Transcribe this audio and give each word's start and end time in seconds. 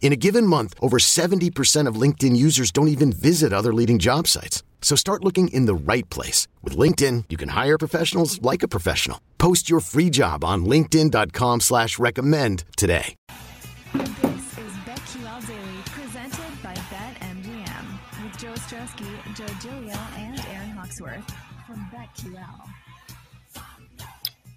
In 0.00 0.12
a 0.12 0.16
given 0.16 0.46
month, 0.46 0.74
over 0.80 0.98
70% 0.98 1.86
of 1.86 2.00
LinkedIn 2.00 2.34
users 2.34 2.70
don't 2.70 2.88
even 2.88 3.12
visit 3.12 3.52
other 3.52 3.74
leading 3.74 3.98
job 3.98 4.26
sites. 4.26 4.62
So 4.80 4.96
start 4.96 5.22
looking 5.22 5.48
in 5.48 5.66
the 5.66 5.74
right 5.74 6.08
place. 6.08 6.48
With 6.62 6.78
LinkedIn, 6.78 7.24
you 7.28 7.36
can 7.36 7.50
hire 7.50 7.76
professionals 7.76 8.40
like 8.40 8.62
a 8.62 8.68
professional. 8.68 9.20
Post 9.36 9.68
your 9.68 9.80
free 9.80 10.08
job 10.08 10.44
on 10.44 10.64
linkedin.com 10.64 11.60
slash 11.60 11.98
recommend 11.98 12.64
today. 12.78 13.16
This 13.92 14.58
is 14.58 14.72
BetQL 14.86 15.46
Daily, 15.46 15.82
presented 15.84 16.62
by 16.62 16.74
BetMGM, 16.74 17.98
with 18.22 18.38
Joe 18.38 18.54
Ostrowski, 18.54 19.34
Joe 19.34 19.52
Giglio, 19.60 19.98
and 20.16 20.40
Aaron 20.52 20.70
Hawksworth 20.70 21.28
from 21.66 21.90
BetQL. 21.92 22.77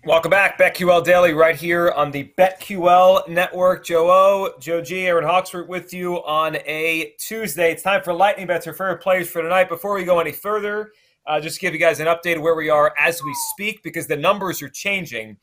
Welcome 0.03 0.31
back, 0.31 0.57
BetQL 0.57 1.03
Daily, 1.03 1.33
right 1.33 1.55
here 1.55 1.91
on 1.91 2.09
the 2.09 2.33
BetQL 2.35 3.27
Network. 3.27 3.85
Joe 3.85 4.09
O, 4.09 4.53
Joe 4.59 4.81
G, 4.81 5.05
Aaron 5.05 5.23
Hawksworth 5.23 5.67
with 5.67 5.93
you 5.93 6.23
on 6.23 6.55
a 6.65 7.13
Tuesday. 7.19 7.71
It's 7.71 7.83
time 7.83 8.01
for 8.01 8.11
Lightning 8.11 8.47
Bets, 8.47 8.65
our 8.65 8.73
favorite 8.73 9.03
players 9.03 9.29
for 9.29 9.43
tonight. 9.43 9.69
Before 9.69 9.93
we 9.93 10.03
go 10.03 10.19
any 10.19 10.31
further, 10.31 10.91
uh, 11.27 11.39
just 11.39 11.61
give 11.61 11.73
you 11.75 11.79
guys 11.79 11.99
an 11.99 12.07
update 12.07 12.37
of 12.37 12.41
where 12.41 12.55
we 12.55 12.67
are 12.67 12.95
as 12.97 13.21
we 13.21 13.31
speak 13.51 13.83
because 13.83 14.07
the 14.07 14.17
numbers 14.17 14.59
are 14.63 14.69
changing. 14.69 15.37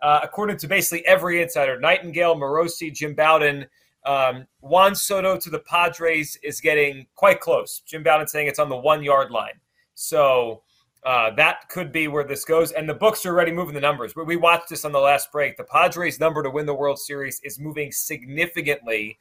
Uh, 0.00 0.20
according 0.22 0.56
to 0.56 0.66
basically 0.66 1.06
every 1.06 1.42
insider, 1.42 1.78
Nightengale, 1.78 2.34
Morosi, 2.34 2.90
Jim 2.90 3.12
Bowden, 3.14 3.66
um, 4.06 4.46
Juan 4.60 4.94
Soto 4.94 5.36
to 5.36 5.50
the 5.50 5.58
Padres 5.58 6.38
is 6.42 6.62
getting 6.62 7.06
quite 7.14 7.40
close. 7.40 7.82
Jim 7.84 8.02
Bowden 8.02 8.26
saying 8.26 8.46
it's 8.46 8.58
on 8.58 8.70
the 8.70 8.76
one 8.76 9.02
yard 9.02 9.30
line. 9.30 9.60
So 9.94 10.62
uh, 11.04 11.30
that 11.30 11.68
could 11.68 11.92
be 11.92 12.08
where 12.08 12.24
this 12.24 12.44
goes. 12.44 12.72
And 12.72 12.88
the 12.88 12.94
books 12.94 13.24
are 13.24 13.30
already 13.30 13.52
moving 13.52 13.74
the 13.74 13.80
numbers. 13.80 14.14
We 14.16 14.36
watched 14.36 14.68
this 14.68 14.84
on 14.84 14.92
the 14.92 14.98
last 14.98 15.30
break. 15.30 15.56
The 15.56 15.64
Padres' 15.64 16.18
number 16.18 16.42
to 16.42 16.50
win 16.50 16.66
the 16.66 16.74
World 16.74 16.98
Series 16.98 17.40
is 17.44 17.58
moving 17.58 17.92
significantly, 17.92 19.18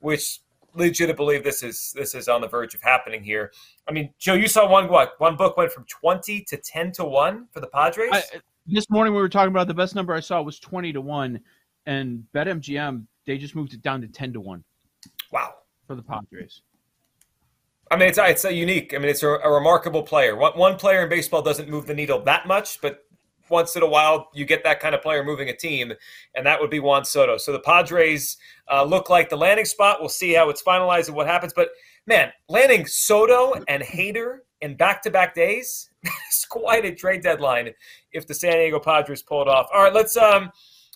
which 0.00 0.40
leads 0.74 1.00
you 1.00 1.06
to 1.06 1.14
believe 1.14 1.42
this 1.42 1.62
is 1.62 1.92
this 1.96 2.14
is 2.14 2.28
on 2.28 2.40
the 2.40 2.48
verge 2.48 2.74
of 2.74 2.82
happening 2.82 3.22
here. 3.24 3.52
I 3.88 3.92
mean, 3.92 4.12
Joe, 4.18 4.34
you 4.34 4.46
saw 4.46 4.68
one 4.70 4.88
what 4.88 5.14
one 5.18 5.36
book 5.36 5.56
went 5.56 5.72
from 5.72 5.84
twenty 5.84 6.42
to 6.42 6.56
ten 6.56 6.92
to 6.92 7.04
one 7.04 7.46
for 7.50 7.60
the 7.60 7.68
Padres. 7.68 8.10
I, 8.12 8.22
this 8.66 8.88
morning 8.90 9.14
we 9.14 9.20
were 9.20 9.28
talking 9.28 9.50
about 9.50 9.68
the 9.68 9.74
best 9.74 9.94
number 9.94 10.14
I 10.14 10.20
saw 10.20 10.40
was 10.42 10.58
twenty 10.60 10.92
to 10.92 11.00
one, 11.00 11.40
and 11.86 12.24
BetMGM 12.34 13.04
they 13.24 13.38
just 13.38 13.56
moved 13.56 13.74
it 13.74 13.82
down 13.82 14.00
to 14.02 14.08
ten 14.08 14.32
to 14.32 14.40
one. 14.40 14.62
Wow, 15.32 15.54
for 15.86 15.96
the 15.96 16.02
Padres. 16.02 16.62
I 17.90 17.96
mean, 17.96 18.08
it's 18.08 18.18
it's 18.18 18.44
a 18.44 18.52
unique. 18.52 18.94
I 18.94 18.98
mean, 18.98 19.08
it's 19.08 19.22
a, 19.22 19.28
a, 19.28 19.52
remarkable 19.52 20.02
player. 20.02 20.34
One, 20.36 20.52
one 20.58 20.76
player 20.76 21.02
in 21.02 21.08
baseball 21.08 21.42
doesn't 21.42 21.68
move 21.68 21.86
the 21.86 21.94
needle 21.94 22.20
that 22.24 22.46
much, 22.46 22.80
but 22.80 23.04
once 23.48 23.76
in 23.76 23.82
a 23.82 23.86
while 23.86 24.28
you 24.34 24.44
get 24.44 24.64
that 24.64 24.80
kind 24.80 24.92
of 24.92 25.02
player 25.02 25.22
moving 25.22 25.48
a 25.48 25.56
team, 25.56 25.92
and 26.34 26.46
that 26.46 26.60
would 26.60 26.70
be 26.70 26.80
Juan 26.80 27.04
Soto. 27.04 27.36
So 27.36 27.52
the 27.52 27.60
Padres 27.60 28.38
uh, 28.70 28.82
look 28.82 29.08
like 29.08 29.28
the 29.28 29.36
landing 29.36 29.66
spot. 29.66 29.98
We'll 30.00 30.08
see 30.08 30.32
how 30.32 30.48
it's 30.50 30.62
finalized 30.62 31.06
and 31.06 31.16
what 31.16 31.28
happens. 31.28 31.52
But 31.54 31.68
man, 32.06 32.32
landing 32.48 32.86
Soto 32.86 33.54
and 33.68 33.82
Hader 33.84 34.38
in 34.60 34.76
back-to-back 34.76 35.34
days 35.34 35.90
is 36.02 36.44
quite 36.48 36.84
a 36.84 36.94
trade 36.94 37.22
deadline 37.22 37.70
if 38.12 38.26
the 38.26 38.34
San 38.34 38.52
Diego 38.52 38.80
Padres 38.80 39.22
pull 39.22 39.42
it 39.42 39.48
off. 39.48 39.68
All 39.72 39.84
right, 39.84 39.94
let's 39.94 40.16
um 40.16 40.50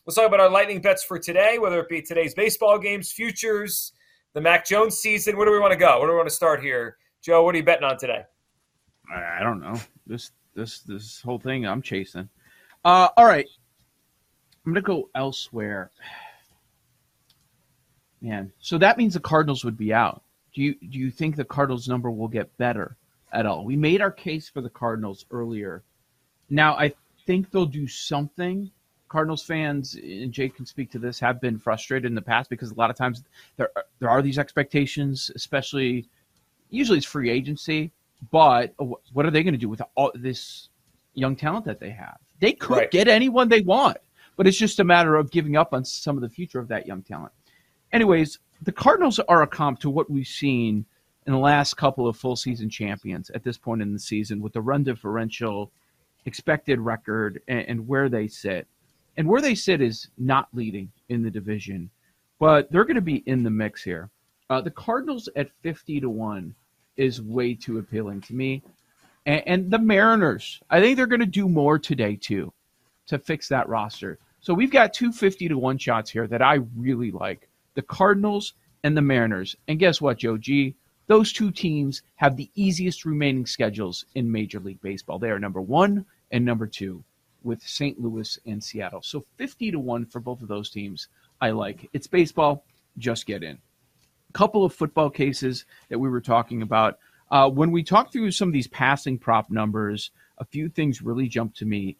let's 0.06 0.16
talk 0.16 0.26
about 0.26 0.40
our 0.40 0.50
lightning 0.50 0.80
bets 0.80 1.04
for 1.04 1.20
today, 1.20 1.58
whether 1.58 1.78
it 1.78 1.88
be 1.88 2.02
today's 2.02 2.34
baseball 2.34 2.80
games, 2.80 3.12
futures 3.12 3.92
the 4.32 4.41
Mac 4.41 4.66
Jones 4.66 4.96
season. 4.98 5.36
Where 5.36 5.46
do 5.46 5.52
we 5.52 5.58
want 5.58 5.72
to 5.72 5.78
go? 5.78 5.98
Where 5.98 6.08
do 6.08 6.12
we 6.12 6.16
want 6.16 6.28
to 6.28 6.34
start 6.34 6.62
here? 6.62 6.96
Joe, 7.22 7.44
what 7.44 7.54
are 7.54 7.58
you 7.58 7.64
betting 7.64 7.84
on 7.84 7.98
today? 7.98 8.24
I 9.12 9.42
don't 9.42 9.60
know. 9.60 9.78
This 10.06 10.30
this 10.54 10.80
this 10.80 11.20
whole 11.20 11.38
thing 11.38 11.66
I'm 11.66 11.82
chasing. 11.82 12.28
Uh, 12.84 13.08
all 13.16 13.24
right. 13.24 13.46
I'm 14.64 14.72
gonna 14.72 14.82
go 14.82 15.10
elsewhere. 15.14 15.90
Man, 18.22 18.52
so 18.60 18.76
that 18.78 18.98
means 18.98 19.14
the 19.14 19.20
Cardinals 19.20 19.64
would 19.64 19.78
be 19.78 19.92
out. 19.92 20.22
Do 20.54 20.62
you 20.62 20.74
do 20.74 20.98
you 20.98 21.10
think 21.10 21.36
the 21.36 21.44
Cardinals 21.44 21.88
number 21.88 22.10
will 22.10 22.28
get 22.28 22.56
better 22.58 22.96
at 23.32 23.46
all? 23.46 23.64
We 23.64 23.76
made 23.76 24.00
our 24.00 24.10
case 24.10 24.48
for 24.48 24.60
the 24.60 24.70
Cardinals 24.70 25.24
earlier. 25.30 25.82
Now 26.48 26.74
I 26.74 26.92
think 27.26 27.50
they'll 27.50 27.66
do 27.66 27.86
something 27.86 28.70
Cardinals 29.10 29.43
fans, 29.43 29.97
and 29.97 30.32
Jake 30.32 30.54
can 30.54 30.65
speak 30.65 30.91
to 30.93 30.98
this, 30.98 31.19
have 31.19 31.41
been 31.41 31.59
frustrated 31.59 32.06
in 32.06 32.15
the 32.15 32.22
past 32.22 32.48
because 32.48 32.71
a 32.71 32.75
lot 32.75 32.91
of 32.91 32.97
times 32.97 33.25
there 33.56 33.71
there 33.98 34.09
are 34.09 34.22
these 34.22 34.38
expectations, 34.38 35.31
especially 35.34 36.06
usually 36.71 36.98
it's 36.98 37.06
free 37.06 37.28
agency. 37.28 37.91
But 38.31 38.72
what 39.12 39.26
are 39.26 39.31
they 39.31 39.43
going 39.43 39.54
to 39.54 39.59
do 39.59 39.69
with 39.69 39.82
all 39.97 40.12
this 40.15 40.69
young 41.15 41.34
talent 41.34 41.65
that 41.65 41.81
they 41.81 41.91
have? 41.91 42.19
They 42.38 42.53
could 42.53 42.76
right. 42.76 42.91
get 42.91 43.09
anyone 43.09 43.49
they 43.49 43.62
want, 43.62 43.97
but 44.37 44.47
it's 44.47 44.59
just 44.59 44.78
a 44.78 44.84
matter 44.84 45.16
of 45.16 45.31
giving 45.31 45.56
up 45.56 45.75
on 45.75 45.84
some 45.84 46.16
of 46.16 46.22
the 46.22 46.28
future 46.28 46.60
of 46.60 46.69
that 46.69 46.87
young 46.87 47.03
talent. 47.03 47.32
Anyways, 47.93 48.38
the 48.62 48.72
Cardinals 48.72 49.19
are 49.19 49.43
a 49.43 49.47
comp 49.47 49.81
to 49.81 49.91
what 49.91 50.09
we've 50.09 50.26
seen 50.26 50.84
in 51.26 51.32
the 51.32 51.38
last 51.38 51.76
couple 51.76 52.06
of 52.06 52.16
full 52.16 52.37
season 52.37 52.70
champions 52.70 53.31
at 53.31 53.43
this 53.43 53.59
point 53.59 53.82
in 53.82 53.93
the 53.93 53.99
season 53.99 54.41
with 54.41 54.53
the 54.53 54.60
run 54.60 54.84
differential, 54.84 55.72
expected 56.26 56.78
record, 56.78 57.41
and, 57.49 57.60
and 57.66 57.88
where 57.88 58.09
they 58.09 58.28
sit 58.28 58.69
and 59.16 59.26
where 59.28 59.41
they 59.41 59.54
sit 59.54 59.81
is 59.81 60.09
not 60.19 60.48
leading 60.53 60.91
in 61.09 61.22
the 61.22 61.31
division, 61.31 61.91
but 62.38 62.71
they're 62.71 62.84
going 62.84 62.94
to 62.94 63.00
be 63.00 63.22
in 63.26 63.43
the 63.43 63.50
mix 63.50 63.82
here. 63.82 64.10
Uh, 64.48 64.60
the 64.60 64.71
Cardinals 64.71 65.28
at 65.37 65.50
50 65.62 66.00
to 66.00 66.10
1 66.10 66.54
is 66.97 67.22
way 67.22 67.54
too 67.54 67.78
appealing 67.78 68.20
to 68.22 68.34
me. 68.34 68.62
And, 69.26 69.43
and 69.47 69.70
the 69.70 69.78
Mariners, 69.78 70.60
I 70.70 70.81
think 70.81 70.97
they're 70.97 71.06
going 71.06 71.20
to 71.20 71.26
do 71.26 71.49
more 71.49 71.78
today, 71.78 72.16
too, 72.16 72.53
to 73.06 73.19
fix 73.19 73.49
that 73.49 73.69
roster. 73.69 74.19
So 74.41 74.54
we've 74.54 74.70
got 74.70 74.94
two 74.94 75.12
50 75.12 75.49
to 75.49 75.59
1 75.59 75.78
shots 75.78 76.10
here 76.10 76.26
that 76.26 76.43
I 76.43 76.60
really 76.76 77.10
like 77.10 77.49
the 77.75 77.82
Cardinals 77.82 78.54
and 78.82 78.97
the 78.97 79.03
Mariners. 79.03 79.54
And 79.69 79.78
guess 79.78 80.00
what, 80.00 80.19
Joe 80.19 80.38
G? 80.38 80.75
Those 81.06 81.32
two 81.32 81.50
teams 81.50 82.03
have 82.16 82.37
the 82.37 82.50
easiest 82.54 83.04
remaining 83.04 83.44
schedules 83.44 84.04
in 84.15 84.31
Major 84.31 84.60
League 84.60 84.81
Baseball. 84.81 85.19
They 85.19 85.31
are 85.31 85.38
number 85.38 85.60
one 85.60 86.06
and 86.31 86.44
number 86.44 86.66
two 86.66 87.04
with 87.42 87.62
St. 87.62 88.00
Louis 88.00 88.38
and 88.46 88.62
Seattle. 88.62 89.02
So 89.02 89.24
50 89.36 89.72
to 89.72 89.78
1 89.78 90.06
for 90.06 90.20
both 90.20 90.42
of 90.42 90.48
those 90.48 90.70
teams. 90.70 91.08
I 91.40 91.50
like. 91.50 91.88
It's 91.92 92.06
baseball, 92.06 92.64
just 92.98 93.26
get 93.26 93.42
in. 93.42 93.58
A 94.28 94.32
couple 94.32 94.64
of 94.64 94.74
football 94.74 95.10
cases 95.10 95.64
that 95.88 95.98
we 95.98 96.08
were 96.08 96.20
talking 96.20 96.62
about. 96.62 96.98
Uh, 97.30 97.48
when 97.48 97.70
we 97.70 97.82
talk 97.82 98.12
through 98.12 98.30
some 98.30 98.48
of 98.48 98.52
these 98.52 98.68
passing 98.68 99.18
prop 99.18 99.50
numbers, 99.50 100.10
a 100.38 100.44
few 100.44 100.68
things 100.68 101.02
really 101.02 101.28
jumped 101.28 101.56
to 101.58 101.64
me. 101.64 101.96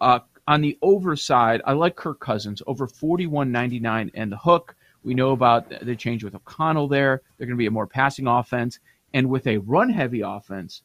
Uh, 0.00 0.20
on 0.46 0.60
the 0.60 0.78
over 0.80 1.16
side, 1.16 1.60
I 1.66 1.72
like 1.72 1.96
Kirk 1.96 2.20
Cousins 2.20 2.62
over 2.66 2.86
41.99 2.86 4.10
and 4.14 4.32
the 4.32 4.36
hook. 4.36 4.76
We 5.02 5.14
know 5.14 5.32
about 5.32 5.68
the 5.82 5.96
change 5.96 6.24
with 6.24 6.34
O'Connell 6.34 6.88
there. 6.88 7.22
They're 7.36 7.46
going 7.46 7.56
to 7.56 7.62
be 7.62 7.66
a 7.66 7.70
more 7.70 7.86
passing 7.86 8.26
offense. 8.26 8.78
And 9.14 9.28
with 9.28 9.46
a 9.46 9.58
run 9.58 9.90
heavy 9.90 10.20
offense, 10.20 10.82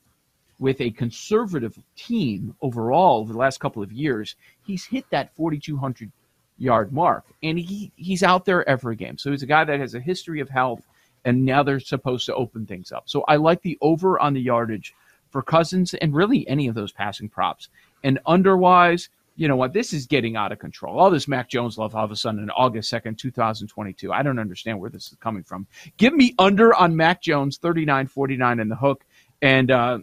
with 0.60 0.80
a 0.82 0.92
conservative 0.92 1.78
team 1.96 2.56
overall 2.62 3.22
over 3.22 3.34
the 3.34 3.40
last 3.40 3.60
couple 3.60 3.84
of 3.84 3.92
years, 3.92 4.36
he's 4.66 4.86
hit 4.86 5.06
that 5.10 5.36
4,200 5.36 6.12
yard 6.58 6.94
mark, 6.94 7.26
and 7.42 7.60
he 7.60 7.92
he's 7.96 8.24
out 8.24 8.46
there 8.46 8.68
every 8.68 8.96
game. 8.96 9.18
So 9.18 9.32
he's 9.32 9.44
a 9.44 9.48
guy 9.48 9.64
that 9.64 9.80
has 9.80 9.96
a 9.96 10.00
history 10.00 10.40
of 10.40 10.50
health, 10.50 10.88
and 11.26 11.46
now 11.46 11.64
they're 11.64 11.80
supposed 11.80 12.26
to 12.28 12.36
open 12.36 12.66
things 12.66 12.92
up. 12.92 13.04
So 13.08 13.24
I 13.28 13.38
like 13.38 13.62
the 13.62 13.78
over 13.82 14.20
on 14.20 14.34
the 14.34 14.42
yardage 14.42 14.94
for 15.30 15.42
Cousins 15.42 15.94
and 15.96 16.14
really 16.14 16.48
any 16.48 16.68
of 16.68 16.76
those 16.76 16.92
passing 16.92 17.28
props. 17.28 17.70
And 18.04 18.20
underwise, 18.28 19.10
you 19.36 19.48
know 19.48 19.56
what? 19.56 19.74
This 19.74 19.94
is 19.94 20.06
getting 20.06 20.36
out 20.36 20.52
of 20.52 20.60
control. 20.60 21.00
All 21.00 21.10
this 21.10 21.28
Mac 21.28 21.50
Jones 21.50 21.78
love 21.78 21.96
all 21.96 22.06
of 22.06 22.12
a 22.12 22.16
sudden 22.16 22.44
in 22.44 22.52
August 22.52 22.94
2nd, 22.94 23.18
2022. 23.18 24.14
I 24.14 24.22
don't 24.22 24.38
understand 24.38 24.80
where 24.80 24.92
this 24.92 25.08
is 25.08 25.18
coming 25.20 25.44
from. 25.44 25.66
Give 25.98 26.14
me 26.14 26.36
under 26.38 26.74
on 26.76 26.96
Mac 26.96 27.22
Jones, 27.22 27.58
39 27.58 28.08
49 28.08 28.60
in 28.60 28.70
the 28.70 28.76
hook. 28.76 29.04
And 29.44 29.72
uh, 29.72 30.00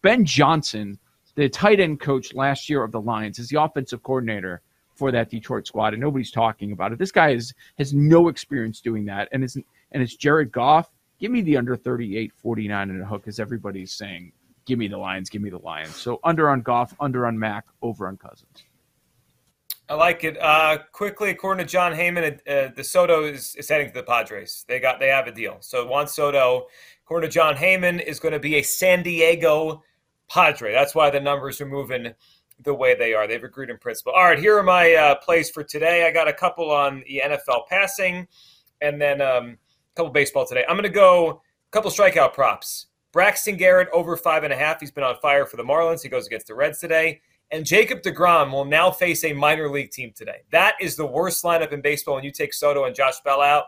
Ben 0.00 0.24
Johnson, 0.24 0.98
the 1.34 1.46
tight 1.46 1.78
end 1.78 2.00
coach 2.00 2.32
last 2.32 2.70
year 2.70 2.82
of 2.82 2.90
the 2.90 3.00
Lions, 3.00 3.38
is 3.38 3.48
the 3.48 3.60
offensive 3.62 4.02
coordinator 4.02 4.62
for 4.94 5.12
that 5.12 5.28
Detroit 5.28 5.66
squad, 5.66 5.92
and 5.92 6.00
nobody's 6.00 6.30
talking 6.30 6.72
about 6.72 6.92
it. 6.92 6.98
This 6.98 7.12
guy 7.12 7.28
is 7.28 7.52
has 7.76 7.92
no 7.92 8.28
experience 8.28 8.80
doing 8.80 9.04
that, 9.04 9.28
and 9.30 9.44
it's 9.44 9.56
and 9.56 10.02
it's 10.02 10.16
Jared 10.16 10.50
Goff. 10.50 10.90
Give 11.20 11.30
me 11.30 11.42
the 11.42 11.58
under 11.58 11.76
38, 11.76 12.32
49 12.32 12.90
and 12.90 13.02
a 13.02 13.04
hook, 13.04 13.28
as 13.28 13.38
everybody's 13.38 13.92
saying. 13.92 14.32
Give 14.64 14.78
me 14.78 14.88
the 14.88 14.98
Lions. 14.98 15.28
Give 15.28 15.42
me 15.42 15.50
the 15.50 15.58
Lions. 15.58 15.94
So 15.94 16.18
under 16.24 16.48
on 16.48 16.62
Goff, 16.62 16.94
under 16.98 17.26
on 17.26 17.38
Mac, 17.38 17.66
over 17.82 18.08
on 18.08 18.16
Cousins. 18.16 18.64
I 19.90 19.94
like 19.94 20.22
it. 20.22 20.40
Uh, 20.40 20.78
quickly, 20.92 21.30
according 21.30 21.66
to 21.66 21.70
Jon 21.70 21.92
Heyman, 21.92 22.40
uh, 22.46 22.70
the 22.76 22.84
Soto 22.84 23.24
is, 23.24 23.54
is 23.56 23.68
heading 23.68 23.88
to 23.88 23.94
the 23.94 24.02
Padres. 24.02 24.64
They 24.68 24.80
got 24.80 25.00
they 25.00 25.08
have 25.08 25.26
a 25.26 25.32
deal. 25.32 25.56
So 25.60 25.86
Juan 25.86 26.06
Soto, 26.06 26.66
according 27.04 27.30
to 27.30 27.34
Jon 27.34 27.54
Heyman, 27.56 28.02
is 28.02 28.20
going 28.20 28.32
to 28.32 28.38
be 28.38 28.56
a 28.56 28.62
San 28.62 29.02
Diego 29.02 29.82
Padre. 30.28 30.72
That's 30.72 30.94
why 30.94 31.08
the 31.08 31.20
numbers 31.20 31.60
are 31.62 31.66
moving 31.66 32.12
the 32.64 32.74
way 32.74 32.94
they 32.94 33.14
are. 33.14 33.26
They've 33.26 33.42
agreed 33.42 33.70
in 33.70 33.78
principle. 33.78 34.12
All 34.12 34.24
right, 34.24 34.38
here 34.38 34.58
are 34.58 34.62
my 34.62 34.92
uh, 34.92 35.14
plays 35.16 35.48
for 35.48 35.64
today. 35.64 36.06
I 36.06 36.10
got 36.10 36.28
a 36.28 36.34
couple 36.34 36.70
on 36.70 37.02
the 37.06 37.22
NFL 37.24 37.66
passing, 37.68 38.26
and 38.82 39.00
then 39.00 39.22
um, 39.22 39.46
a 39.46 39.96
couple 39.96 40.12
baseball 40.12 40.44
today. 40.44 40.64
I'm 40.68 40.74
going 40.74 40.82
to 40.82 40.90
go 40.90 41.30
a 41.30 41.70
couple 41.70 41.90
strikeout 41.90 42.34
props. 42.34 42.88
Braxton 43.12 43.56
Garrett 43.56 43.88
over 43.94 44.18
five 44.18 44.44
and 44.44 44.52
a 44.52 44.56
half. 44.56 44.80
He's 44.80 44.90
been 44.90 45.04
on 45.04 45.16
fire 45.22 45.46
for 45.46 45.56
the 45.56 45.62
Marlins. 45.62 46.02
He 46.02 46.10
goes 46.10 46.26
against 46.26 46.48
the 46.48 46.54
Reds 46.54 46.78
today. 46.78 47.22
And 47.50 47.64
Jacob 47.64 48.02
DeGrom 48.02 48.52
will 48.52 48.64
now 48.64 48.90
face 48.90 49.24
a 49.24 49.32
minor 49.32 49.70
league 49.70 49.90
team 49.90 50.12
today. 50.14 50.42
That 50.50 50.74
is 50.80 50.96
the 50.96 51.06
worst 51.06 51.42
lineup 51.44 51.72
in 51.72 51.80
baseball 51.80 52.16
when 52.16 52.24
you 52.24 52.30
take 52.30 52.52
Soto 52.52 52.84
and 52.84 52.94
Josh 52.94 53.20
Bell 53.20 53.40
out. 53.40 53.64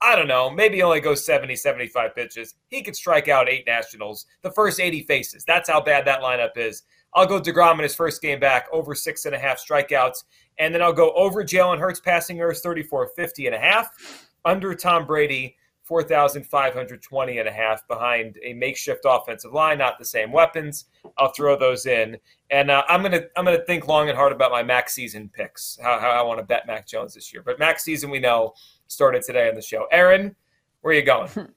I 0.00 0.16
don't 0.16 0.28
know, 0.28 0.50
maybe 0.50 0.76
he 0.76 0.82
only 0.82 1.00
goes 1.00 1.24
70, 1.24 1.56
75 1.56 2.14
pitches. 2.14 2.56
He 2.68 2.82
could 2.82 2.94
strike 2.94 3.28
out 3.28 3.48
eight 3.48 3.66
Nationals 3.66 4.26
the 4.42 4.50
first 4.50 4.78
80 4.78 5.02
faces. 5.04 5.44
That's 5.46 5.68
how 5.68 5.80
bad 5.80 6.06
that 6.06 6.20
lineup 6.20 6.56
is. 6.56 6.82
I'll 7.14 7.26
go 7.26 7.40
DeGrom 7.40 7.74
in 7.74 7.84
his 7.84 7.94
first 7.94 8.20
game 8.20 8.40
back, 8.40 8.66
over 8.72 8.94
six 8.94 9.24
and 9.24 9.34
a 9.34 9.38
half 9.38 9.58
strikeouts. 9.58 10.24
And 10.58 10.74
then 10.74 10.82
I'll 10.82 10.92
go 10.92 11.12
over 11.12 11.42
Jalen 11.42 11.78
Hurts 11.78 12.00
passing 12.00 12.36
yards, 12.36 12.60
34, 12.60 13.12
50 13.16 13.46
and 13.46 13.54
a 13.54 13.58
half, 13.58 14.28
under 14.44 14.74
Tom 14.74 15.06
Brady, 15.06 15.56
4,520 15.84 17.38
and 17.38 17.48
a 17.48 17.52
half 17.52 17.86
behind 17.86 18.38
a 18.42 18.54
makeshift 18.54 19.02
offensive 19.06 19.52
line, 19.52 19.78
not 19.78 19.98
the 19.98 20.04
same 20.04 20.32
weapons. 20.32 20.86
I'll 21.18 21.32
throw 21.32 21.58
those 21.58 21.86
in. 21.86 22.16
And 22.50 22.70
uh, 22.70 22.84
I'm 22.88 23.02
gonna 23.02 23.22
I'm 23.36 23.44
gonna 23.44 23.64
think 23.66 23.86
long 23.86 24.08
and 24.08 24.16
hard 24.16 24.32
about 24.32 24.50
my 24.50 24.62
max 24.62 24.94
season 24.94 25.30
picks, 25.32 25.78
how, 25.82 26.00
how 26.00 26.10
I 26.10 26.22
want 26.22 26.38
to 26.38 26.44
bet 26.44 26.66
Mac 26.66 26.86
Jones 26.86 27.14
this 27.14 27.32
year. 27.32 27.42
But 27.44 27.58
max 27.58 27.84
season 27.84 28.10
we 28.10 28.18
know 28.18 28.54
started 28.86 29.22
today 29.22 29.48
on 29.48 29.54
the 29.54 29.62
show. 29.62 29.86
Aaron, 29.92 30.34
where 30.80 30.92
are 30.92 30.96
you 30.96 31.04
going? 31.04 31.30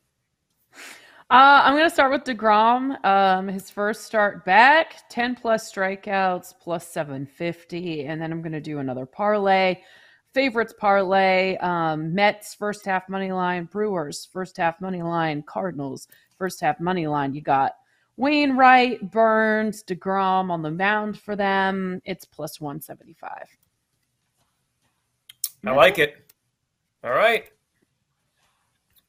Uh, 1.29 1.59
I'm 1.65 1.73
to 1.83 1.93
start 1.93 2.09
with 2.09 2.23
DeGrom. 2.23 3.03
Um, 3.05 3.49
his 3.49 3.69
first 3.69 4.03
start 4.03 4.45
back, 4.45 5.09
10 5.09 5.35
plus 5.35 5.69
strikeouts, 5.69 6.53
plus 6.57 6.87
750. 6.87 8.05
And 8.05 8.21
then 8.21 8.31
I'm 8.31 8.41
to 8.53 8.61
do 8.61 8.79
another 8.79 9.05
parlay. 9.05 9.81
Favorites 10.37 10.75
parlay 10.77 11.57
um, 11.61 12.13
Mets, 12.13 12.53
first 12.53 12.85
half 12.85 13.09
money 13.09 13.31
line, 13.31 13.63
Brewers, 13.63 14.29
first 14.31 14.55
half 14.55 14.79
money 14.79 15.01
line, 15.01 15.41
Cardinals, 15.41 16.07
first 16.37 16.61
half 16.61 16.79
money 16.79 17.07
line. 17.07 17.33
You 17.33 17.41
got 17.41 17.73
Wainwright, 18.17 19.09
Burnes, 19.09 19.83
DeGrom 19.83 20.51
on 20.51 20.61
the 20.61 20.69
mound 20.69 21.17
for 21.17 21.35
them. 21.35 22.03
It's 22.05 22.23
plus 22.23 22.61
175. 22.61 23.31
I 25.65 25.71
like 25.71 25.97
it. 25.97 26.31
All 27.03 27.09
right. 27.09 27.45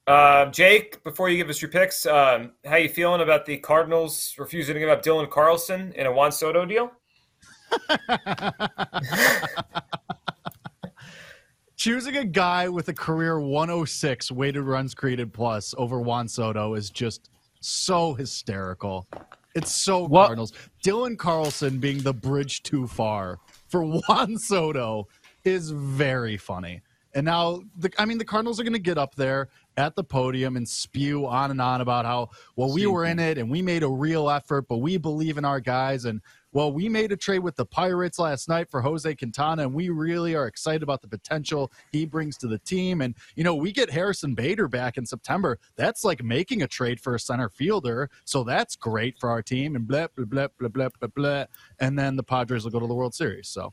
Uh, 0.07 0.47
Jake, 0.47 1.05
before 1.05 1.29
you 1.29 1.37
give 1.37 1.51
us 1.51 1.61
your 1.61 1.71
picks, 1.71 2.07
um, 2.07 2.53
how 2.65 2.77
you 2.77 2.89
feeling 2.89 3.21
about 3.21 3.45
the 3.45 3.59
Cardinals 3.59 4.35
refusing 4.39 4.73
to 4.73 4.81
give 4.81 4.89
up 4.89 5.03
Dylan 5.03 5.29
Carlson 5.29 5.93
in 5.93 6.07
a 6.07 6.11
Juan 6.11 6.33
Soto 6.33 6.65
deal? 6.65 6.91
Choosing 11.79 12.17
a 12.17 12.25
guy 12.25 12.69
with 12.69 12.89
a 12.89 12.93
career 12.93 13.39
106 13.39 14.33
weighted 14.33 14.65
runs 14.65 14.97
created 14.97 15.33
plus 15.33 15.77
over 15.79 16.01
Juan 16.01 16.27
Soto 16.27 16.75
is 16.75 16.91
just 16.91 17.31
so 17.61 18.15
hysterical. 18.15 19.07
It's 19.55 19.71
so 19.71 20.03
What- 20.05 20.27
Cardinals. 20.27 20.53
Dylan 20.85 21.17
Carlson 21.17 21.79
being 21.79 21.99
the 21.99 22.13
bridge 22.13 22.65
too 22.65 22.89
far 22.89 23.39
for 23.69 23.85
Juan 24.09 24.37
Soto 24.39 25.07
is 25.45 25.71
very 25.71 26.37
funny. 26.37 26.83
And 27.15 27.25
now, 27.25 27.63
the, 27.77 27.93
I 27.97 28.07
mean, 28.07 28.19
the 28.19 28.25
Cardinals 28.25 28.59
are 28.59 28.65
going 28.65 28.73
to 28.73 28.81
get 28.81 28.99
up 28.99 29.15
there 29.15 29.49
at 29.77 29.95
the 29.95 30.03
podium 30.03 30.57
and 30.57 30.69
spew 30.69 31.27
on 31.29 31.53
and 31.53 31.61
on 31.61 31.81
about 31.81 32.05
how, 32.05 32.31
well, 32.57 32.73
we 32.73 32.87
were 32.87 33.05
in 33.05 33.21
it 33.21 33.39
and 33.39 33.49
we 33.49 33.63
made 33.63 33.85
a 33.85 33.89
real 33.89 34.29
effort, 34.29 34.67
but 34.69 34.79
we 34.79 34.97
believe 34.97 35.39
in 35.39 35.45
our 35.45 35.61
guys. 35.61 36.07
And, 36.07 36.21
well, 36.53 36.73
we 36.73 36.89
made 36.89 37.13
a 37.13 37.17
trade 37.17 37.41
with 37.41 37.57
the 37.57 37.67
Pirates 37.67 38.19
last 38.19 38.49
night 38.49 38.71
for 38.71 38.81
Jose 38.81 39.15
Quintana, 39.15 39.63
and 39.63 39.75
we 39.75 39.91
really 39.91 40.35
are 40.35 40.47
excited 40.47 40.83
about 40.83 41.03
the 41.03 41.09
potential 41.09 41.71
he 41.93 42.07
brings 42.07 42.37
to 42.39 42.47
the 42.47 42.59
team. 42.61 43.03
And, 43.03 43.15
you 43.37 43.45
know, 43.45 43.55
we 43.55 43.71
get 43.71 43.91
Harrison 43.91 44.35
Bader 44.35 44.69
back 44.69 44.97
in 44.97 45.05
September. 45.05 45.59
That's 45.77 46.05
like 46.05 46.23
making 46.23 46.63
a 46.63 46.67
trade 46.67 47.01
for 47.01 47.15
a 47.15 47.21
center 47.21 47.49
fielder. 47.49 48.09
So 48.25 48.45
that's 48.45 48.77
great 48.77 49.19
for 49.19 49.29
our 49.29 49.43
team. 49.43 49.77
And 49.77 49.87
blah, 49.87 50.07
blah, 50.17 50.25
blah, 50.25 50.49
blah, 50.59 50.69
blah, 50.69 50.89
blah, 51.01 51.09
blah. 51.15 51.45
And 51.81 51.99
then 51.99 52.17
the 52.17 52.23
Padres 52.23 52.65
will 52.65 52.71
go 52.71 52.81
to 52.81 52.87
the 52.87 52.95
World 52.95 53.15
Series. 53.15 53.49
So. 53.49 53.71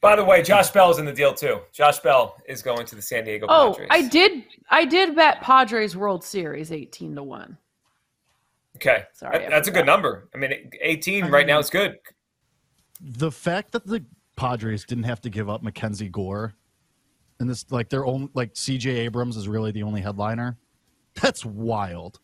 By 0.00 0.16
the 0.16 0.24
way, 0.24 0.42
Josh 0.42 0.70
Bell 0.70 0.90
is 0.90 0.98
in 0.98 1.06
the 1.06 1.12
deal 1.14 1.32
too. 1.32 1.60
Josh 1.72 1.98
Bell 1.98 2.36
is 2.46 2.62
going 2.62 2.84
to 2.86 2.94
the 2.94 3.00
San 3.00 3.24
Diego 3.24 3.46
Oh, 3.48 3.72
Padres. 3.72 3.88
I 3.90 4.02
did. 4.02 4.44
I 4.68 4.84
did 4.84 5.16
bet 5.16 5.40
Padres 5.40 5.96
World 5.96 6.22
Series 6.22 6.70
18 6.70 7.14
to 7.16 7.22
1. 7.22 7.56
Okay, 8.76 9.04
Sorry, 9.12 9.38
That- 9.38 9.50
that's 9.50 9.68
a 9.68 9.70
good 9.70 9.86
number. 9.86 10.28
I 10.34 10.38
mean, 10.38 10.70
18 10.80 11.26
right 11.26 11.46
now 11.46 11.58
is 11.58 11.70
good. 11.70 11.98
the 13.00 13.30
fact 13.30 13.72
that 13.72 13.86
the 13.86 14.04
Padres 14.36 14.84
didn't 14.84 15.04
have 15.04 15.20
to 15.22 15.30
give 15.30 15.48
up 15.48 15.62
Mackenzie 15.62 16.08
Gore 16.08 16.54
and 17.38 17.48
this 17.48 17.70
like 17.70 17.88
their 17.88 18.04
own 18.06 18.30
like 18.34 18.54
CJ 18.54 18.86
Abrams 18.98 19.36
is 19.36 19.46
really 19.48 19.70
the 19.72 19.82
only 19.82 20.00
headliner. 20.00 20.58
That's 21.20 21.44
wild. 21.44 22.18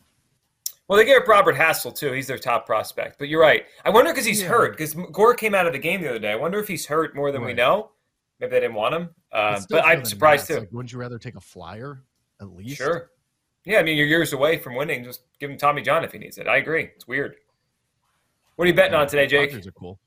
Well, 0.89 0.97
they 0.99 1.05
gave 1.05 1.19
up 1.19 1.29
Robert 1.29 1.55
Hassell 1.55 1.95
too. 1.95 2.11
He's 2.13 2.27
their 2.27 2.39
top 2.39 2.67
prospect. 2.67 3.19
But 3.21 3.29
you're 3.29 3.41
right. 3.41 3.65
I 3.85 3.91
wonder 3.91 4.11
because 4.11 4.25
he's 4.27 4.43
Yeah. 4.43 4.49
hurt. 4.49 4.77
Because 4.77 4.95
Gore 5.13 5.35
came 5.35 5.55
out 5.55 5.67
of 5.67 5.73
the 5.73 5.79
game 5.79 6.01
the 6.03 6.09
other 6.09 6.19
day. 6.19 6.33
I 6.33 6.37
wonder 6.37 6.59
if 6.59 6.67
he's 6.67 6.87
hurt 6.87 7.15
more 7.15 7.31
than 7.31 7.43
we 7.45 7.53
know. 7.55 7.93
Maybe 8.41 8.51
they 8.51 8.61
didn't 8.61 8.75
want 8.75 8.95
him. 8.95 9.11
Uh, 9.31 9.61
but 9.71 9.85
I'm 9.85 10.05
surprised 10.05 10.49
that. 10.49 10.55
too. 10.55 10.61
Like, 10.61 10.73
wouldn't 10.73 10.93
you 10.93 10.99
rather 10.99 11.19
take 11.19 11.37
a 11.37 11.41
flyer 11.41 12.03
at 12.41 12.49
least? 12.49 12.79
Sure. 12.79 13.11
Yeah, 13.65 13.79
I 13.79 13.83
mean 13.83 13.97
you're 13.97 14.07
years 14.07 14.33
away 14.33 14.59
from 14.59 14.75
winning. 14.75 15.05
Just 15.05 15.23
give 15.39 15.51
him 15.51 15.59
Tommy 15.59 15.83
John 15.83 16.05
if 16.05 16.13
he 16.13 16.19
needs 16.19 16.39
it. 16.39 16.47
I 16.47 16.57
agree. 16.57 16.85
It's 16.95 17.07
weird. 17.07 17.37
What 18.57 18.65
are 18.65 18.69
you 18.69 18.75
betting 18.75 18.93
Yeah, 18.93 19.01
on 19.01 19.07
today, 19.09 19.27
Jake? 19.27 19.51
Padres 19.51 19.67
are 19.67 19.73
cool. 19.73 19.99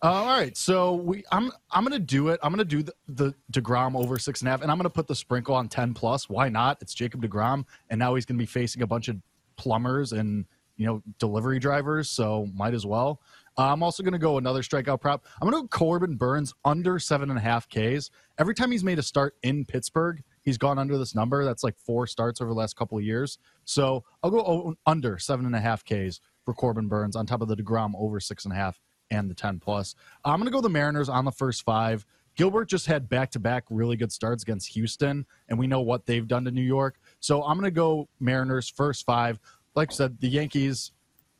Uh, 0.00 0.06
all 0.12 0.26
right, 0.26 0.56
so 0.56 0.94
we 0.94 1.24
I'm 1.32 1.50
I'm 1.72 1.82
gonna 1.82 1.98
do 1.98 2.28
it. 2.28 2.38
I'm 2.42 2.52
gonna 2.52 2.64
do 2.64 2.84
the, 2.84 2.92
the 3.08 3.34
Degrom 3.52 3.96
over 3.96 4.16
six 4.16 4.40
and 4.42 4.48
a 4.48 4.50
half, 4.52 4.62
and 4.62 4.70
I'm 4.70 4.76
gonna 4.78 4.90
put 4.90 5.08
the 5.08 5.14
sprinkle 5.14 5.56
on 5.56 5.68
ten 5.68 5.92
plus. 5.92 6.28
Why 6.28 6.48
not? 6.48 6.78
It's 6.80 6.94
Jacob 6.94 7.20
Degrom, 7.22 7.64
and 7.90 7.98
now 7.98 8.14
he's 8.14 8.24
gonna 8.24 8.38
be 8.38 8.46
facing 8.46 8.82
a 8.82 8.86
bunch 8.86 9.08
of 9.08 9.16
plumbers 9.56 10.12
and 10.12 10.44
you 10.76 10.86
know 10.86 11.02
delivery 11.18 11.58
drivers, 11.58 12.08
so 12.08 12.46
might 12.54 12.74
as 12.74 12.86
well. 12.86 13.20
Uh, 13.58 13.72
I'm 13.72 13.82
also 13.82 14.04
gonna 14.04 14.20
go 14.20 14.38
another 14.38 14.62
strikeout 14.62 15.00
prop. 15.00 15.26
I'm 15.42 15.50
gonna 15.50 15.62
go 15.62 15.68
Corbin 15.68 16.14
Burnes 16.14 16.54
under 16.64 17.00
seven 17.00 17.28
and 17.30 17.38
a 17.38 17.42
half 17.42 17.68
Ks. 17.68 18.10
Every 18.38 18.54
time 18.54 18.70
he's 18.70 18.84
made 18.84 19.00
a 19.00 19.02
start 19.02 19.34
in 19.42 19.64
Pittsburgh, 19.64 20.22
he's 20.48 20.56
gone 20.56 20.78
under 20.78 20.96
this 20.96 21.14
number. 21.14 21.44
That's 21.44 21.62
like 21.62 21.76
four 21.76 22.06
starts 22.06 22.40
over 22.40 22.48
the 22.48 22.56
last 22.56 22.74
couple 22.74 22.96
of 22.96 23.04
years. 23.04 23.38
So 23.66 24.02
I'll 24.22 24.30
go 24.30 24.74
under 24.86 25.18
seven 25.18 25.44
and 25.44 25.54
a 25.54 25.60
half 25.60 25.84
Ks 25.84 26.20
for 26.42 26.54
Corbin 26.54 26.88
Burnes 26.88 27.16
on 27.16 27.26
top 27.26 27.42
of 27.42 27.48
the 27.48 27.56
Degrom 27.56 27.92
over 27.94 28.18
six 28.18 28.46
and 28.46 28.54
a 28.54 28.56
half 28.56 28.80
and 29.10 29.30
the 29.30 29.34
10 29.34 29.60
plus. 29.60 29.94
I'm 30.24 30.36
going 30.40 30.46
to 30.46 30.50
go 30.50 30.62
the 30.62 30.70
Mariners 30.70 31.10
on 31.10 31.26
the 31.26 31.32
first 31.32 31.64
five. 31.64 32.06
Gilbert 32.34 32.66
just 32.66 32.86
had 32.86 33.10
back 33.10 33.30
to 33.32 33.38
back 33.38 33.64
really 33.68 33.96
good 33.96 34.10
starts 34.10 34.42
against 34.42 34.68
Houston, 34.68 35.26
and 35.48 35.58
we 35.58 35.66
know 35.66 35.80
what 35.80 36.06
they've 36.06 36.26
done 36.26 36.44
to 36.46 36.50
New 36.50 36.62
York. 36.62 36.98
So 37.20 37.42
I'm 37.42 37.58
going 37.58 37.64
to 37.64 37.70
go 37.70 38.08
Mariners 38.18 38.70
first 38.70 39.04
five. 39.04 39.38
Like 39.74 39.92
I 39.92 39.94
said, 39.94 40.18
the 40.18 40.28
Yankees, 40.28 40.92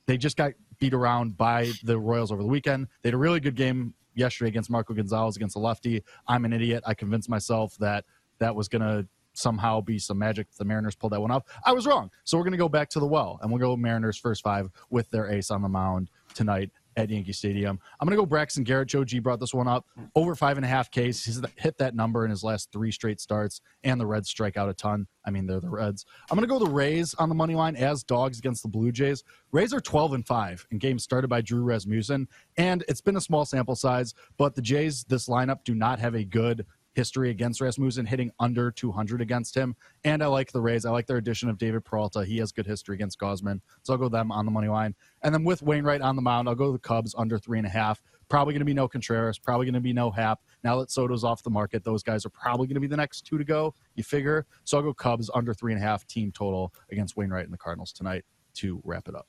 they 0.06 0.18
just 0.18 0.36
got 0.36 0.52
beat 0.78 0.92
around 0.92 1.38
by 1.38 1.72
the 1.82 1.98
Royals 1.98 2.30
over 2.30 2.42
the 2.42 2.48
weekend. 2.48 2.88
They 3.02 3.08
had 3.08 3.14
a 3.14 3.18
really 3.18 3.40
good 3.40 3.54
game 3.54 3.94
yesterday 4.14 4.48
against 4.48 4.68
Marco 4.68 4.92
Gonzalez 4.92 5.36
against 5.36 5.56
a 5.56 5.60
lefty. 5.60 6.02
I'm 6.26 6.44
an 6.44 6.52
idiot. 6.52 6.82
I 6.86 6.92
convinced 6.94 7.30
myself 7.30 7.76
that 7.78 8.04
that 8.38 8.54
was 8.54 8.68
going 8.68 8.82
to 8.82 9.06
somehow 9.38 9.80
be 9.80 9.98
some 9.98 10.18
magic. 10.18 10.48
The 10.56 10.64
Mariners 10.64 10.94
pulled 10.94 11.12
that 11.12 11.20
one 11.20 11.30
off. 11.30 11.44
I 11.64 11.72
was 11.72 11.86
wrong. 11.86 12.10
So 12.24 12.36
we're 12.36 12.44
going 12.44 12.52
to 12.52 12.58
go 12.58 12.68
back 12.68 12.88
to 12.90 13.00
the 13.00 13.06
well, 13.06 13.38
and 13.42 13.50
we'll 13.50 13.60
go 13.60 13.76
Mariners 13.76 14.18
first 14.18 14.42
five 14.42 14.70
with 14.90 15.10
their 15.10 15.30
ace 15.30 15.50
on 15.50 15.62
the 15.62 15.68
mound 15.68 16.10
tonight 16.34 16.70
at 16.98 17.10
Yankee 17.10 17.32
Stadium. 17.32 17.78
I'm 18.00 18.08
going 18.08 18.16
to 18.16 18.20
go 18.20 18.26
Braxton 18.26 18.64
Garrett. 18.64 18.88
Joe 18.88 19.04
G 19.04 19.20
brought 19.20 19.38
this 19.38 19.54
one 19.54 19.68
up. 19.68 19.86
Over 20.16 20.34
five 20.34 20.56
and 20.56 20.66
a 20.66 20.68
half 20.68 20.90
Ks. 20.90 21.24
He's 21.24 21.40
hit 21.56 21.78
that 21.78 21.94
number 21.94 22.24
in 22.24 22.30
his 22.30 22.42
last 22.42 22.72
three 22.72 22.90
straight 22.90 23.20
starts, 23.20 23.60
and 23.84 24.00
the 24.00 24.06
Reds 24.06 24.28
strike 24.28 24.56
out 24.56 24.68
a 24.68 24.74
ton. 24.74 25.06
I 25.24 25.30
mean, 25.30 25.46
they're 25.46 25.60
the 25.60 25.70
Reds. 25.70 26.04
I'm 26.28 26.36
going 26.36 26.48
to 26.48 26.52
go 26.52 26.58
the 26.58 26.70
Rays 26.70 27.14
on 27.14 27.28
the 27.28 27.36
money 27.36 27.54
line 27.54 27.76
as 27.76 28.02
dogs 28.02 28.38
against 28.38 28.62
the 28.62 28.68
Blue 28.68 28.90
Jays. 28.90 29.22
Rays 29.52 29.72
are 29.72 29.80
12 29.80 30.14
and 30.14 30.26
5 30.26 30.66
in 30.72 30.78
games 30.78 31.04
started 31.04 31.28
by 31.28 31.40
Drew 31.40 31.62
Rasmussen, 31.62 32.26
and 32.56 32.84
it's 32.88 33.00
been 33.00 33.16
a 33.16 33.20
small 33.20 33.44
sample 33.44 33.76
size, 33.76 34.14
but 34.36 34.56
the 34.56 34.62
Jays, 34.62 35.04
this 35.04 35.28
lineup, 35.28 35.62
do 35.64 35.76
not 35.76 36.00
have 36.00 36.16
a 36.16 36.24
good 36.24 36.66
history 36.98 37.30
against 37.30 37.60
Rasmussen, 37.60 38.06
hitting 38.06 38.32
under 38.40 38.72
200 38.72 39.20
against 39.20 39.54
him. 39.54 39.76
And 40.02 40.20
I 40.20 40.26
like 40.26 40.50
the 40.50 40.60
Rays. 40.60 40.84
I 40.84 40.90
like 40.90 41.06
their 41.06 41.18
addition 41.18 41.48
of 41.48 41.56
David 41.56 41.84
Peralta. 41.84 42.24
He 42.24 42.38
has 42.38 42.50
good 42.50 42.66
history 42.66 42.96
against 42.96 43.20
Gausman. 43.20 43.60
So 43.84 43.92
I'll 43.92 44.00
go 44.00 44.08
them 44.08 44.32
on 44.32 44.44
the 44.44 44.50
money 44.50 44.66
line. 44.66 44.96
And 45.22 45.32
then 45.32 45.44
with 45.44 45.62
Wainwright 45.62 46.00
on 46.00 46.16
the 46.16 46.22
mound, 46.22 46.48
I'll 46.48 46.56
go 46.56 46.72
the 46.72 46.78
Cubs 46.80 47.14
under 47.16 47.38
three 47.38 47.56
and 47.58 47.66
a 47.68 47.70
half. 47.70 48.02
Probably 48.28 48.52
going 48.52 48.62
to 48.62 48.66
be 48.66 48.74
no 48.74 48.88
Contreras. 48.88 49.38
Probably 49.38 49.64
going 49.64 49.74
to 49.74 49.80
be 49.80 49.92
no 49.92 50.10
Happ. 50.10 50.40
Now 50.64 50.80
that 50.80 50.90
Soto's 50.90 51.22
off 51.22 51.44
the 51.44 51.50
market, 51.50 51.84
those 51.84 52.02
guys 52.02 52.26
are 52.26 52.30
probably 52.30 52.66
going 52.66 52.74
to 52.74 52.80
be 52.80 52.88
the 52.88 52.96
next 52.96 53.22
two 53.22 53.38
to 53.38 53.44
go. 53.44 53.74
You 53.94 54.02
figure. 54.02 54.44
So 54.64 54.76
I'll 54.76 54.82
go 54.82 54.92
Cubs 54.92 55.30
under 55.32 55.54
three 55.54 55.72
and 55.72 55.80
a 55.80 55.86
half 55.86 56.04
team 56.08 56.32
total 56.32 56.74
against 56.90 57.16
Wainwright 57.16 57.44
and 57.44 57.52
the 57.52 57.58
Cardinals 57.58 57.92
tonight 57.92 58.24
to 58.54 58.82
wrap 58.84 59.06
it 59.06 59.14
up. 59.14 59.28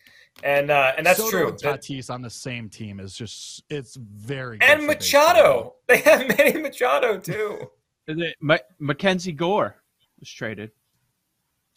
And 0.43 0.71
uh, 0.71 0.93
and 0.97 1.05
that's 1.05 1.19
Soto 1.19 1.29
true. 1.31 1.47
And 1.49 1.57
Tatis 1.79 2.09
on 2.09 2.21
the 2.21 2.29
same 2.29 2.69
team 2.69 2.99
is 2.99 3.13
just 3.15 3.63
it's 3.69 3.95
very 3.95 4.57
and 4.61 4.81
for 4.81 4.85
Machado. 4.87 5.75
They 5.87 5.97
have 5.99 6.27
Manny 6.37 6.59
Machado 6.61 7.17
too. 7.19 7.69
Is 8.07 8.17
it 8.19 8.35
Ma- 8.41 8.57
Mackenzie 8.79 9.31
Gore 9.33 9.75
was 10.19 10.29
traded. 10.31 10.71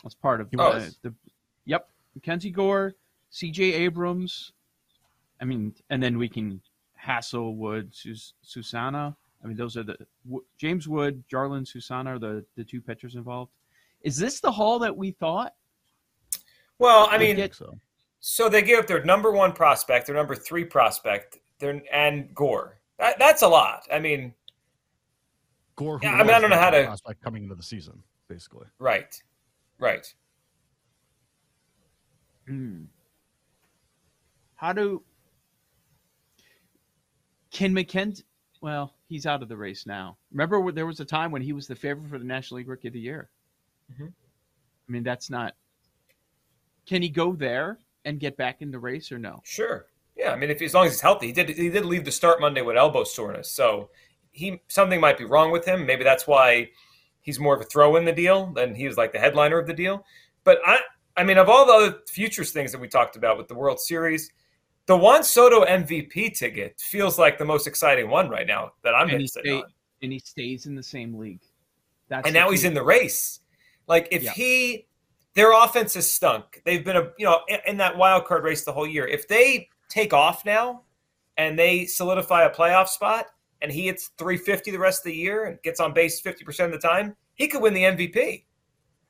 That's 0.03 0.15
part 0.15 0.41
of 0.41 0.49
He 0.51 0.57
the, 0.57 0.63
was? 0.63 0.99
the. 1.03 1.15
Yep, 1.67 1.89
Mackenzie 2.15 2.51
Gore, 2.51 2.95
C.J. 3.31 3.73
Abrams. 3.73 4.53
I 5.41 5.45
mean, 5.45 5.75
and 5.91 6.03
then 6.03 6.17
we 6.19 6.29
can 6.29 6.61
Hasselwood, 7.03 7.95
Sus- 7.95 8.35
Susana. 8.43 9.17
I 9.43 9.47
mean, 9.47 9.57
those 9.57 9.77
are 9.77 9.83
the 9.83 9.97
W- 10.25 10.45
James 10.59 10.87
Wood, 10.89 11.23
Jarlin, 11.31 11.67
Susana 11.67 12.15
are 12.15 12.19
the 12.19 12.45
the 12.57 12.65
two 12.65 12.81
pitchers 12.81 13.15
involved. 13.15 13.51
Is 14.03 14.17
this 14.17 14.41
the 14.41 14.53
haul 14.53 14.79
that 14.81 14.95
we 14.97 15.11
thought? 15.13 15.55
Well, 16.79 17.09
I 17.11 17.19
We 17.19 17.27
mean, 17.27 17.37
get- 17.37 17.55
So 17.55 17.79
so 18.27 18.49
they 18.49 18.63
give 18.63 18.79
up 18.79 18.87
their 18.87 19.05
number 19.05 19.31
one 19.33 19.53
prospect, 19.53 20.07
their 20.07 20.15
number 20.17 20.35
three 20.35 20.65
prospect, 20.65 21.41
their 21.59 21.83
and 21.93 22.35
Gore. 22.35 22.79
That, 22.99 23.19
that's 23.19 23.43
a 23.43 23.49
lot. 23.49 23.87
I 23.93 23.99
mean, 23.99 24.33
Gore, 25.77 25.99
who 25.99 26.07
Yeah, 26.07 26.15
I 26.15 26.23
mean, 26.23 26.31
I 26.35 26.41
don't 26.41 26.49
know 26.49 26.57
how 26.59 26.71
to- 26.71 26.85
prospect 26.85 27.21
coming 27.21 27.43
into 27.43 27.55
the 27.55 27.63
season, 27.63 28.03
basically. 28.29 28.65
right, 28.79 29.15
right. 29.79 30.13
Hmm. 32.47 32.85
How 34.57 34.73
do 34.73 35.03
can 37.51 37.75
MacKenzie? 37.75 38.23
Well, 38.63 38.95
he's 39.07 39.27
out 39.27 39.43
of 39.43 39.51
the 39.51 39.57
race 39.57 39.85
now. 39.85 40.17
Remember, 40.33 40.73
there 40.73 40.87
was 40.87 41.01
a 41.01 41.05
time 41.05 41.31
when 41.31 41.43
he 41.43 41.53
was 41.53 41.67
the 41.67 41.75
favorite 41.77 42.09
for 42.09 42.19
the 42.19 42.25
National 42.25 42.57
League 42.59 42.69
Rookie 42.69 42.89
of 42.89 42.95
the 42.95 43.01
Year. 43.01 43.29
Mhm. 43.93 44.09
I 44.09 44.93
mean, 44.93 45.03
that's 45.03 45.29
not. 45.29 45.55
Can 46.87 47.03
he 47.03 47.11
go 47.11 47.35
there 47.35 47.79
and 48.05 48.21
get 48.21 48.37
back 48.37 48.63
in 48.63 48.71
the 48.71 48.79
race 48.79 49.11
or 49.13 49.19
no? 49.19 49.41
Sure. 49.45 49.87
Yeah, 50.17 50.31
I 50.31 50.37
mean, 50.37 50.51
if 50.51 50.63
as 50.63 50.75
long 50.75 50.87
as 50.87 50.93
he's 50.93 51.01
healthy, 51.01 51.27
he 51.27 51.33
did. 51.33 51.49
He 51.51 51.69
did 51.71 51.85
leave 51.85 52.05
the 52.05 52.13
start 52.13 52.41
Monday 52.41 52.63
with 52.63 52.77
elbow 52.77 53.03
soreness, 53.05 53.51
so 53.51 53.91
he 54.31 54.61
something 54.69 55.01
might 55.01 55.19
be 55.19 55.25
wrong 55.25 55.51
with 55.51 55.65
him. 55.65 55.85
Maybe 55.87 56.05
that's 56.05 56.27
why 56.27 56.71
he's 57.21 57.41
more 57.41 57.55
of 57.55 57.61
a 57.61 57.65
throw 57.65 57.97
in 57.97 58.05
the 58.05 58.13
deal 58.13 58.47
than 58.53 58.75
he 58.75 58.87
was 58.87 58.97
like 58.97 59.13
the 59.13 59.19
headliner 59.19 59.59
of 59.59 59.67
the 59.67 59.73
deal. 59.75 60.05
But 60.45 60.59
I, 60.65 60.79
I 61.17 61.25
mean, 61.25 61.39
of 61.39 61.49
all 61.49 61.67
the 61.67 61.73
other 61.73 61.99
futures 62.09 62.53
things 62.53 62.71
that 62.73 62.81
we 62.81 62.87
talked 62.87 63.17
about 63.17 63.39
with 63.39 63.49
the 63.49 63.55
World 63.55 63.81
Series, 63.81 64.31
the 64.87 64.97
Juan 64.97 65.25
Soto 65.25 65.65
MVP 65.65 66.39
ticket 66.39 66.79
feels 66.79 67.19
like 67.19 67.39
the 67.39 67.45
most 67.45 67.67
exciting 67.67 68.09
one 68.11 68.29
right 68.29 68.47
now 68.47 68.73
that 68.83 68.95
I'm 68.95 69.05
and, 69.05 69.13
interested 69.15 69.45
stay, 69.45 69.57
on. 69.57 69.65
and 70.03 70.13
he 70.13 70.19
stays 70.21 70.67
in 70.67 70.75
the 70.75 70.83
same 70.83 71.15
league. 71.19 71.41
That's 72.09 72.27
And 72.27 72.35
now 72.35 72.51
he's 72.51 72.65
in 72.65 72.75
the 72.75 72.83
race. 72.85 73.41
Like 73.89 74.09
if 74.13 74.23
Yeah. 74.23 74.33
he, 74.33 74.87
their 75.35 75.53
offense 75.53 75.95
has 75.95 76.11
stunk. 76.11 76.63
They've 76.65 76.85
been 76.85 76.97
a 76.97 77.11
you 77.19 77.27
know 77.27 77.41
in, 77.49 77.59
in 77.67 77.77
that 77.79 77.97
wild 77.97 78.25
card 78.25 78.45
race 78.45 78.65
the 78.65 78.73
whole 78.73 78.87
year. 78.87 79.07
If 79.07 79.29
they 79.29 79.69
take 79.89 80.13
off 80.13 80.45
now 80.45 80.83
and 81.37 81.59
they 81.59 81.87
solidify 81.87 82.45
a 82.45 82.51
playoff 82.51 82.89
spot, 82.89 83.27
and 83.61 83.73
he 83.73 83.87
hits 83.87 84.11
350 84.19 84.71
the 84.71 84.79
rest 84.79 85.01
of 85.01 85.05
the 85.05 85.17
year 85.17 85.45
and 85.47 85.61
gets 85.63 85.81
on 85.81 85.93
base 85.93 86.21
50 86.21 86.45
percent 86.45 86.73
of 86.75 86.81
the 86.81 86.87
time, 86.87 87.17
he 87.35 87.49
could 87.49 87.63
win 87.63 87.75
the 87.75 87.83
MVP. 87.83 88.45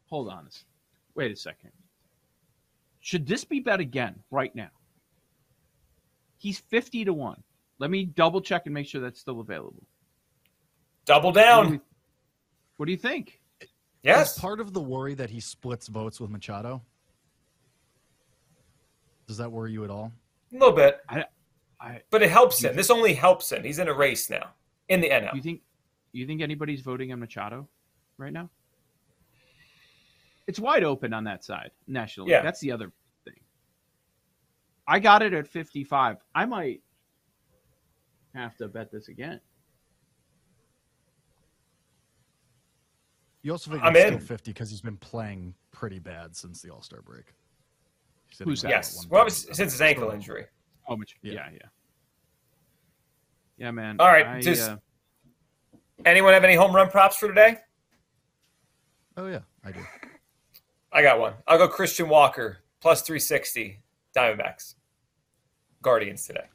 Hold 0.06 0.28
on. 0.30 0.48
Wait 1.14 1.30
a 1.32 1.36
second. 1.36 1.70
Should 3.00 3.26
this 3.26 3.44
be 3.44 3.60
bet 3.60 3.80
again 3.80 4.14
right 4.30 4.54
now? 4.54 4.70
He's 6.38 6.58
50 6.58 7.04
to 7.06 7.12
1. 7.12 7.42
Let 7.78 7.90
me 7.90 8.04
double 8.04 8.40
check 8.40 8.62
and 8.66 8.74
make 8.74 8.86
sure 8.86 9.00
that's 9.00 9.20
still 9.20 9.40
available. 9.40 9.82
Double 11.04 11.30
What 11.30 11.34
do 11.34 11.40
down. 11.40 11.72
you, 11.74 11.80
what 12.76 12.86
do 12.86 12.92
you 12.92 12.98
think? 12.98 13.40
Yes. 14.04 14.34
Is 14.36 14.38
part 14.38 14.60
of 14.60 14.72
the 14.72 14.80
worry 14.80 15.14
that 15.14 15.30
he 15.30 15.40
splits 15.40 15.88
votes 15.88 16.20
with 16.20 16.30
Machado? 16.30 16.82
Does 19.26 19.38
that 19.38 19.50
worry 19.50 19.72
you 19.72 19.82
at 19.84 19.90
all? 19.90 20.12
A 20.52 20.56
little 20.56 20.72
bit, 20.72 21.00
I 21.08 21.24
but 22.10 22.22
it 22.22 22.30
helps 22.30 22.62
him. 22.62 22.76
This 22.76 22.90
only 22.90 23.14
helps 23.14 23.50
him. 23.50 23.64
He's 23.64 23.78
in 23.78 23.88
a 23.88 23.92
race 23.92 24.30
now 24.30 24.50
in 24.88 25.00
the 25.00 25.08
NL. 25.08 25.34
you 25.34 25.42
think 25.42 25.62
you 26.12 26.26
think 26.26 26.40
anybody's 26.42 26.80
voting 26.80 27.12
on 27.12 27.18
Machado 27.18 27.66
right 28.18 28.32
now? 28.32 28.48
It's 30.46 30.60
wide 30.60 30.84
open 30.84 31.12
on 31.12 31.24
that 31.24 31.42
side, 31.42 31.70
nationally. 31.86 32.30
Yeah. 32.30 32.42
That's 32.42 32.60
the 32.60 32.70
other 32.70 32.92
thing. 33.24 33.40
I 34.86 34.98
got 34.98 35.22
it 35.22 35.32
at 35.32 35.48
55. 35.48 36.18
I 36.34 36.44
might 36.44 36.82
have 38.34 38.56
to 38.58 38.68
bet 38.68 38.92
this 38.92 39.08
again. 39.08 39.40
You 43.44 43.52
also 43.52 43.70
think 43.70 43.84
I'm 43.84 43.94
he's 43.94 44.04
in. 44.04 44.14
still 44.14 44.26
50 44.26 44.50
because 44.52 44.70
he's 44.70 44.80
been 44.80 44.96
playing 44.96 45.54
pretty 45.70 45.98
bad 45.98 46.34
since 46.34 46.62
the 46.62 46.70
All 46.70 46.80
Star 46.80 47.02
break. 47.02 47.26
Who's 48.42 48.62
that? 48.62 48.70
Yes. 48.70 49.06
Well, 49.08 49.22
was 49.24 49.36
since 49.52 49.72
his 49.72 49.80
ankle 49.82 50.10
injury. 50.10 50.46
Oh, 50.88 50.96
Mach- 50.96 51.08
yeah, 51.22 51.34
Yeah. 51.34 51.48
yeah. 51.52 51.58
Yeah, 53.58 53.70
man. 53.70 53.96
All 54.00 54.08
right, 54.08 54.26
I, 54.26 54.40
just- 54.40 54.68
uh, 54.68 54.78
Anyone 56.04 56.32
have 56.32 56.42
any 56.42 56.54
home 56.56 56.74
run 56.74 56.90
props 56.90 57.16
for 57.18 57.28
today? 57.28 57.58
Oh, 59.16 59.26
yeah, 59.28 59.40
I 59.64 59.70
do. 59.70 59.80
I 60.92 61.02
got 61.02 61.20
one. 61.20 61.34
I'll 61.46 61.58
go 61.58 61.68
Christian 61.68 62.08
Walker 62.08 62.58
plus 62.80 63.02
360 63.02 63.78
Diamondbacks. 64.16 64.74
Guardians 65.82 66.26
today. 66.26 66.46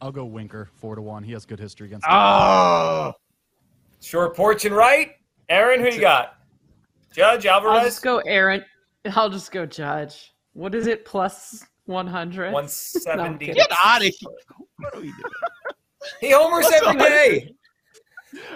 I'll 0.00 0.10
go 0.12 0.24
Winker, 0.24 0.68
4 0.76 0.96
to 0.96 1.02
1. 1.02 1.22
He 1.22 1.32
has 1.32 1.46
good 1.46 1.60
history 1.60 1.86
against 1.86 2.06
oh, 2.08 3.12
Short 4.00 4.34
porch 4.34 4.64
and 4.64 4.74
right. 4.74 5.12
Aaron, 5.48 5.80
who 5.80 5.88
you 5.88 6.00
got? 6.00 6.36
Judge 7.12 7.46
I'll 7.46 7.64
Alvarez. 7.64 7.84
just 7.84 8.02
go 8.02 8.18
Aaron. 8.18 8.64
I'll 9.14 9.30
just 9.30 9.52
go 9.52 9.64
Judge. 9.66 10.34
What 10.52 10.74
is 10.74 10.86
it? 10.86 11.04
Plus 11.04 11.64
100? 11.86 12.52
170. 12.52 13.46
Get 13.46 13.70
out 13.84 13.98
of 13.98 14.02
here. 14.02 14.30
What 14.78 14.94
are 14.94 15.00
we 15.00 15.06
doing? 15.06 15.14
he 16.20 16.30
homers 16.30 16.66
every 16.82 16.98
day. 16.98 17.54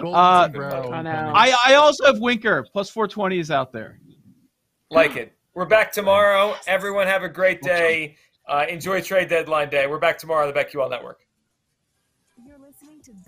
Uh, 0.03 0.43
Sombrero, 0.43 0.91
I 0.91 1.49
I, 1.49 1.55
I 1.67 1.73
also 1.75 2.05
have 2.05 2.19
Winker. 2.19 2.65
Plus 2.71 2.89
420 2.89 3.39
is 3.39 3.51
out 3.51 3.71
there. 3.71 3.99
Like 4.89 5.15
it. 5.15 5.33
We're 5.53 5.65
back 5.65 5.91
tomorrow. 5.91 6.55
Everyone 6.67 7.07
have 7.07 7.23
a 7.23 7.29
great 7.29 7.61
day. 7.61 8.15
Uh, 8.47 8.65
enjoy 8.69 9.01
trade 9.01 9.29
deadline 9.29 9.69
day. 9.69 9.87
We're 9.87 9.99
back 9.99 10.17
tomorrow 10.17 10.47
on 10.47 10.53
the 10.53 10.59
BetQL 10.59 10.89
Network. 10.89 11.19